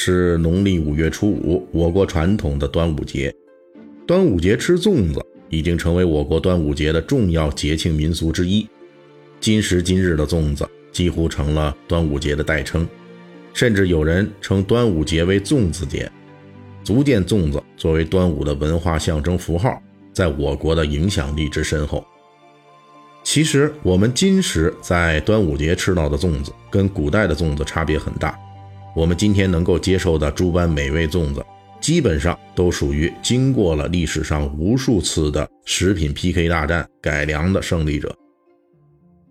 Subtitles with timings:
[0.00, 3.34] 是农历五月初五，我国传统的端午节。
[4.06, 8.64] 端午节吃粽子已经成为我国端午节的重要节庆民俗之一。
[9.40, 12.86] 今时今日的粽子几乎成了端午节的代称，
[13.52, 16.08] 甚至有人称端午节为粽子节，
[16.84, 22.06] 足见粽子作为端午的文化象征符号，在我国的影响力之深厚。
[23.24, 28.38] 其实，我们今时在端午节吃到的粽子，跟古代的粽子差别很大。
[28.94, 31.44] 我们今天能够接受的诸般美味粽子，
[31.80, 38.14] 基本上都属于经过了历史上无数次的食品 PK 大战改良的胜利者。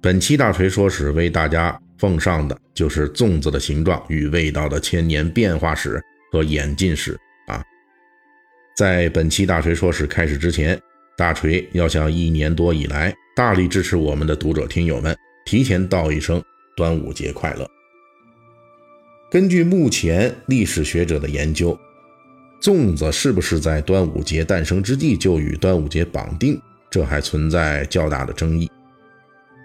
[0.00, 7.16] 本期大锤说史为大家奉上的就是粽子的形状与味道的千年变化史和演进史
[7.46, 7.62] 啊！
[8.76, 10.76] 在本期大锤说史开始之前，
[11.16, 13.14] 大锤要向一年多以来。
[13.36, 16.42] 大力支持我们的读者听友们，提前道一声
[16.76, 17.66] 端午节快乐。
[19.32, 21.74] 根据目前历史学者的研究，
[22.60, 28.70] 粽子是不是在端午节诞生之地就与端午节绑定，这还存在较大的争议。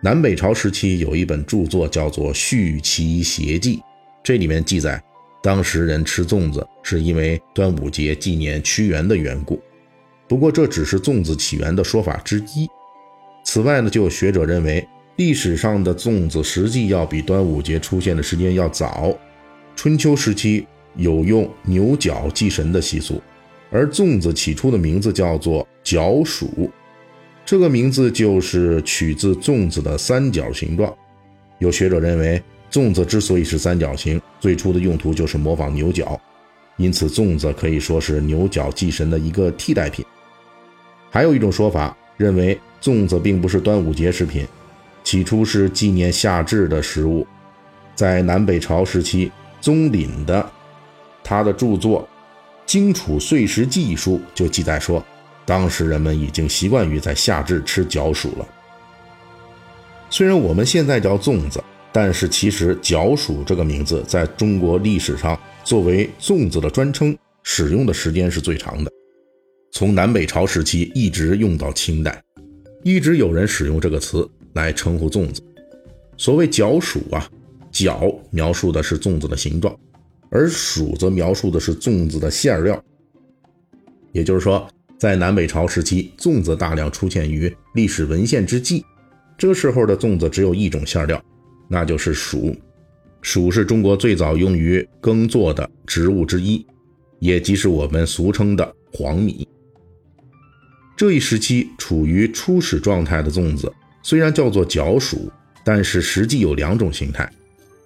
[0.00, 3.78] 南北朝时期有一本著作叫做《续齐谐记》，
[4.22, 5.02] 这里面记载，
[5.42, 9.60] 当时人吃粽子是因为端午节纪念屈原的缘故。
[10.28, 12.68] 不过这只是粽子起源的说法之一。
[13.44, 14.86] 此外呢，就有学者认为，
[15.16, 19.12] 历史上的粽子实际要比端午节出现的时间要早。
[19.78, 23.22] 春秋时期有用牛角祭神的习俗，
[23.70, 26.68] 而粽子起初的名字叫做角黍，
[27.46, 30.92] 这个名字就是取自粽子的三角形状。
[31.60, 36.20] 有学者认为，粽子之所以是三角形，最初的用途就是模仿牛角，
[36.76, 40.04] 因此粽子可以说是牛角祭神的一个替代品。
[41.08, 42.58] 还有一种说法认为。
[42.80, 44.46] 粽子并不是端午节食品，
[45.02, 47.26] 起初是纪念夏至的食物。
[47.96, 49.28] 在南北朝时期，
[49.60, 50.50] 宗懔的
[51.22, 52.02] 他的著作
[52.64, 55.04] 《荆楚岁时记》书就记载说，
[55.44, 58.46] 当时人们已经习惯于在夏至吃角黍了。
[60.10, 68.90] 虽然我们现在叫粽子，但是其实角黍这个名字在中国历史上作为粽子的专称使用的时间是最长的，
[69.72, 72.22] 从南北朝时期一直用到清代。
[72.84, 75.42] 一直有人使用这个词来称呼粽子。
[76.16, 77.28] 所谓角黍啊，
[77.78, 79.78] 角描述的是粽子的形状，
[80.30, 82.82] 而黍则描述的是粽子的馅料。
[84.10, 84.68] 也就是说，
[84.98, 88.84] 在南北朝时期，粽子大量出现于历史文献之际。
[89.36, 91.22] 这时候的粽子只有一种馅料，
[91.68, 92.52] 那就是黍。
[93.22, 96.66] 黍是中国最早用于耕作的植物之一，
[97.20, 99.46] 也即是我们俗称的黄米。
[100.96, 103.72] 这一时期处于初始状态的粽子，
[104.02, 105.30] 虽然叫做角黍，
[105.64, 107.30] 但是实际有两种形态，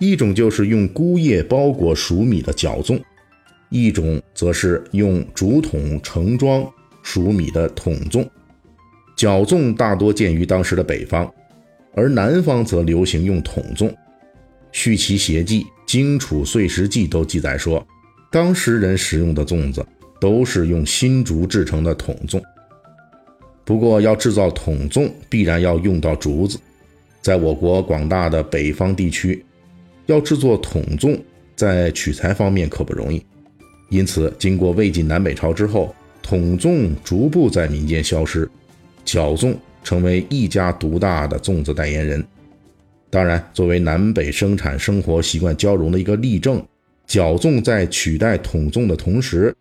[0.00, 3.00] 一种就是用菇叶包裹熟米的角粽，
[3.68, 6.66] 一种则是用竹筒盛装
[7.02, 8.26] 熟米的筒粽。
[9.14, 11.30] 角粽大多见于当时的北方，
[11.94, 13.88] 而南方则流行用筒粽。
[14.72, 17.86] 《续齐谐记》《荆楚岁时记》都记载说，
[18.32, 19.86] 当时人食用的粽子
[20.18, 22.40] 都是用新竹制成的筒粽。
[23.66, 26.58] 不过，要制造筒粽，必然要用到竹子。
[27.20, 29.44] 在我国广大的北方地区，
[30.10, 31.18] 要制作筒粽，
[31.54, 33.24] 在取材方面可不容易。
[33.90, 38.48] 因此，经过魏晋南北朝之后，筒粽逐步在民间消失，
[39.04, 39.54] 角粽
[39.84, 42.24] 成为一家独大的粽子代言人。
[43.08, 46.60] 当然，作为南北生产生活习惯交融的一个例证，
[47.06, 49.54] 角粽在取代筒粽的同时，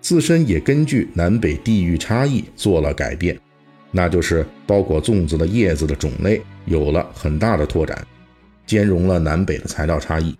[0.00, 3.38] 自身也根据南北地域差异做了改变，
[3.92, 8.06] 那就是包裹粽子的叶子的种类有了很大的拓展，
[8.66, 10.36] 兼容了南北的材料差异，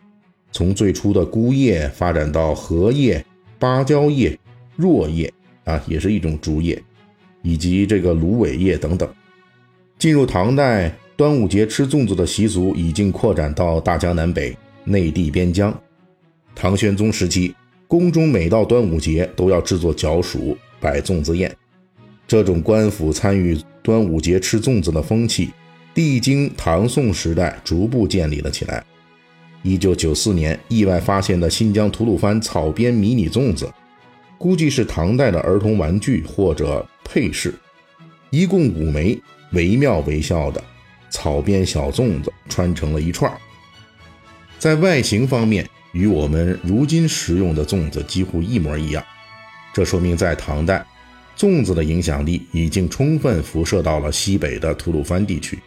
[0.53, 3.25] 从最初的菇叶发展到荷叶、
[3.59, 4.39] 芭蕉叶、
[4.79, 5.33] 箬叶
[5.65, 6.83] 啊，也是一种竹叶，
[7.43, 9.09] 以及这个芦苇叶等等。
[9.99, 15.77] 进入唐代，端午节吃粽子的习俗已经扩展到大江南北、内地边疆。
[16.55, 17.55] 唐玄宗时期。
[17.87, 21.55] 宫中每到端午节都要制作角黍摆粽子宴，
[22.27, 25.51] 这种官府参与端午节吃粽子的风气，
[25.95, 28.85] 历经唐宋时代逐步建立了起来。
[29.63, 33.73] 一九九四年意外发现的新疆吐鲁番草编迷你粽子，
[34.37, 37.55] 估计是唐代的儿童玩具或者配饰，
[38.31, 39.19] 一共五枚
[39.53, 40.63] 惟妙惟肖的
[41.11, 43.33] 草编小粽子穿成了一串，
[44.59, 49.03] 在外形方面与我们如今食用的粽子几乎一模一样，
[49.73, 50.85] 这说明在唐代，
[51.39, 55.59] 粽子的影响力已经充分辐射到了西北的吐鲁番地区，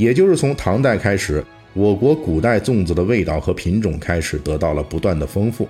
[0.00, 1.44] 也就是从唐代开始。
[1.74, 5.68] 我国古代粽子的味道和品种开始得到了不断的丰富，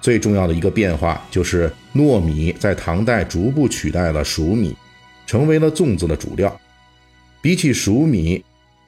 [0.00, 4.74] 最重要的一个变化就是糯米在唐代逐步取代了熟米，
[5.26, 6.58] 成为了粽子的主料。
[7.42, 8.42] 比起熟米，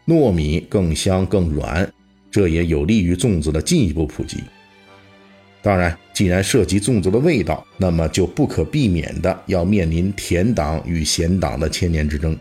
[0.07, 1.93] 糯米更香更软，
[2.31, 4.39] 这也有利于粽子的进一步普及。
[5.61, 12.35] 当然，既然涉及粽子的味道，那么就不可避免的要面临甜党与咸党的千年之争。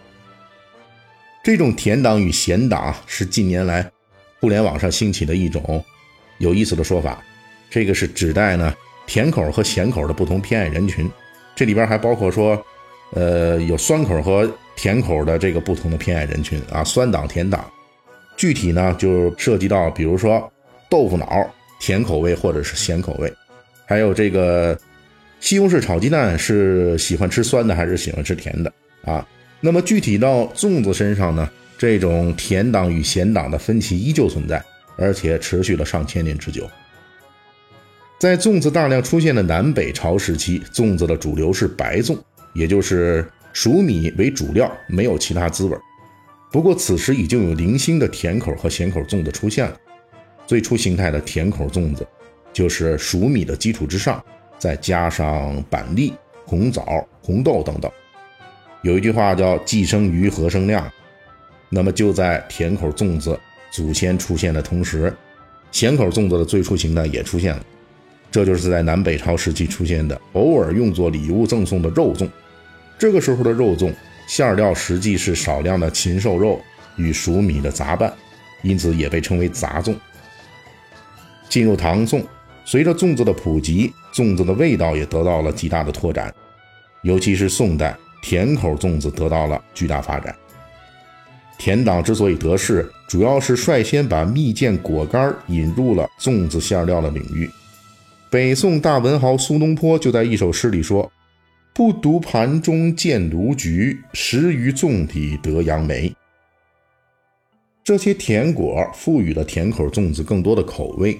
[1.47, 3.89] 这种甜党与咸党是近年来。
[4.41, 5.81] 互联网上兴起的一种
[6.39, 7.23] 有意思的说法，
[7.69, 11.09] 这个是指代呢甜口和咸口的不同偏爱人群，
[11.55, 12.61] 这里边还包括说，
[13.13, 14.45] 呃，有酸口和
[14.75, 17.65] 甜口的这个不同的偏爱人群啊，酸党甜党。
[18.35, 20.51] 具体呢就涉及到，比如说
[20.89, 23.33] 豆腐脑甜口味或者是咸口味，
[23.85, 24.77] 还有这个
[25.39, 28.73] 西红柿炒鸡蛋是喜欢吃酸的还是喜欢吃甜的
[29.05, 29.25] 啊？
[29.59, 31.49] 那么具体到粽子身上呢？
[31.77, 34.63] 这种甜党与咸党的分歧依旧存在，
[34.97, 36.67] 而且持续了上千年之久。
[38.19, 42.17] 在粽子大量出现的南北朝时期，粽子的主流是白粽，
[42.53, 45.77] 也就是熟米为主料，没有其他滋味。
[46.51, 49.77] 不过此时已经有零星的甜口和咸口粽子出现了。
[50.47, 52.07] 最初形态的甜口粽子，
[52.51, 54.23] 就是熟米的基础之上，
[54.57, 56.13] 再加上板栗、
[56.43, 57.91] 红枣、红豆等等。
[58.81, 60.89] 有一句话叫“既生瑜，何生亮”。
[61.69, 63.37] 那么就在甜口粽子
[63.71, 65.13] 祖先出现的同时，
[65.71, 67.65] 咸口粽子的最初形态也出现了。
[68.31, 72.29] 这就是在南北朝时期出现的，偶尔用作礼物赠送的肉粽。
[72.97, 73.93] 这个时候的肉粽
[74.27, 76.61] 馅料实际是少量的禽兽肉
[76.95, 78.13] 与熟米的杂拌，
[78.63, 79.95] 因此也被称为杂粽。
[81.49, 82.25] 进入唐宋，
[82.65, 86.33] 随着粽子的普及，粽子的味道也得到了极大的拓展，
[87.03, 87.95] 尤其是宋代，
[88.27, 90.35] 甜口粽子得到了巨大发展。
[91.57, 97.49] 甜党之所以得势，主要是率先把蜜饯果干引入了粽子馅料的领域。
[98.29, 101.09] 北宋大文豪苏东坡就在一首诗里说
[101.73, 106.13] ：“不独盘中见卢橘，食于粽底得杨梅。”
[107.81, 111.17] 这些甜果赋予了甜口粽子更多的口味。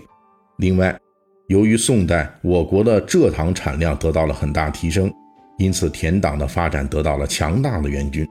[0.58, 1.00] 另外，
[1.48, 5.10] 由于宋代我国的蔗糖产量得到了很大提升，
[5.58, 8.28] 因此甜党的发展得到了强大的援军。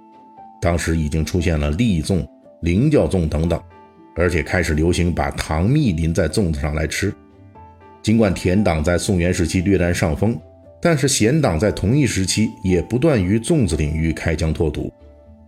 [0.60, 2.26] 当时已经出现了栗粽、
[2.62, 3.60] 菱角粽等等，
[4.16, 7.12] 而且开始流行把糖蜜淋在粽子上来吃。
[8.02, 10.38] 尽管甜党在宋元时期略占上风，
[10.80, 14.92] 但是咸党在同一时期也不断于粽子领域开疆拓土。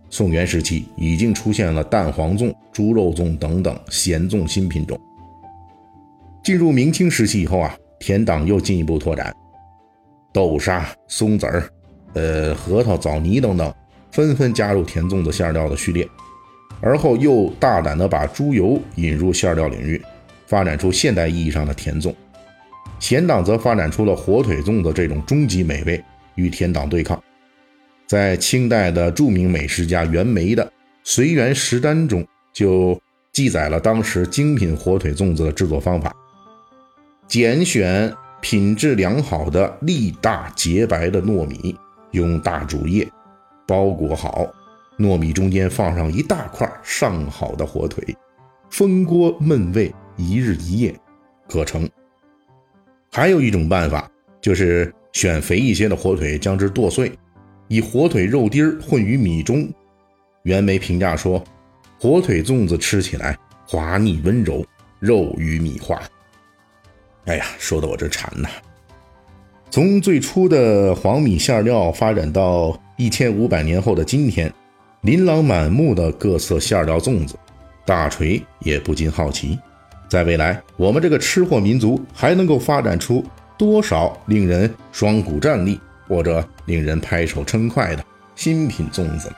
[0.09, 4.99] 宋元时期已经出现了蛋黄粽、猪肉粽等等咸粽新品种。
[6.43, 9.33] 进入明清时期以后啊，甜党又进一步拓展，
[10.33, 11.69] 豆沙、松子儿、
[12.13, 13.73] 呃核桃、枣泥等等。
[14.11, 16.05] 纷纷加入甜粽子馅料的序列，
[16.81, 20.01] 而后又大胆地把猪油引入馅料领域，
[20.47, 22.11] 发展出现代意义上的甜粽。
[22.99, 27.21] 咸党则发展出了火腿粽子这种终极美味，与甜党对抗。
[28.07, 30.65] 在清代的著名美食家袁枚的
[31.03, 32.99] 《随园食单》中，就
[33.31, 36.11] 记载了当时精品火腿粽子的制作方法：
[37.27, 41.75] 拣选品质良好的粒大洁白的糯米，
[42.11, 43.07] 用大竹叶。
[43.67, 44.47] 包裹好，
[44.97, 48.15] 糯米中间放上一大块上好的火腿，
[48.69, 50.95] 封锅焖味一日一夜，
[51.47, 51.87] 可成。
[53.11, 54.09] 还有一种办法，
[54.41, 57.11] 就是选肥一些的火腿，将之剁碎，
[57.67, 59.67] 以火腿肉丁混于米中。
[60.43, 61.43] 袁枚评价说
[61.99, 64.65] ：“火腿粽子吃起来滑腻温柔，
[64.99, 66.01] 肉与米化。”
[67.25, 68.49] 哎呀，说的我这馋呐！
[69.69, 74.51] 从最初的黄米馅料发展到一千五百年后的今天，
[75.01, 77.35] 琳琅满目的各色馅料粽子，
[77.85, 79.59] 大锤也不禁好奇，
[80.09, 83.23] 在未来我们这个吃货民族还能够发展出
[83.57, 88.03] 多少令人双股站立或者令人拍手称快的
[88.35, 89.31] 新品粽子？